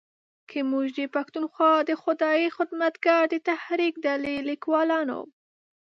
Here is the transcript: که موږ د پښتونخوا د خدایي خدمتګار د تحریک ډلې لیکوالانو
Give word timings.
که 0.49 0.59
موږ 0.71 0.85
د 0.99 1.01
پښتونخوا 1.15 1.73
د 1.89 1.91
خدایي 2.01 2.47
خدمتګار 2.57 3.23
د 3.29 3.35
تحریک 3.49 3.93
ډلې 4.05 4.35
لیکوالانو 4.49 5.19